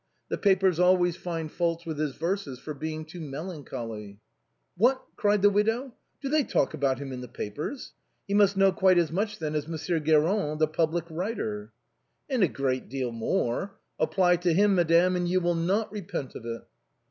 The 0.29 0.37
papers 0.39 0.79
always 0.79 1.15
find 1.15 1.51
fault 1.51 1.85
with 1.85 1.99
his 1.99 2.15
verses 2.15 2.57
for 2.57 2.73
being 2.73 3.05
too 3.05 3.21
melancholy."" 3.21 4.19
What!" 4.75 4.99
cried 5.15 5.43
the 5.43 5.49
widow," 5.51 5.93
do 6.23 6.27
they 6.27 6.43
talk 6.43 6.73
about 6.73 6.97
him 6.97 7.11
in 7.11 7.21
the 7.21 7.27
papers? 7.27 7.93
He 8.27 8.33
must 8.33 8.57
know 8.57 8.71
quite 8.71 8.97
as 8.97 9.11
much, 9.11 9.37
then, 9.37 9.53
as 9.53 9.67
Mon 9.67 9.77
sieur 9.77 9.99
Guérin, 9.99 10.57
the 10.57 10.67
public 10.67 11.05
writer."" 11.07 11.71
And 12.31 12.41
a 12.41 12.47
great 12.47 12.89
deal 12.89 13.11
more. 13.11 13.75
Apply 13.99 14.37
to 14.37 14.53
him, 14.55 14.73
madame, 14.73 15.15
and 15.15 15.29
you 15.29 15.39
will 15.39 15.53
not 15.53 15.91
repent 15.91 16.33
of 16.33 16.47
it." 16.47 16.63